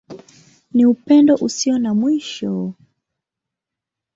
[0.73, 2.73] Ni Upendo Usio na Mwisho.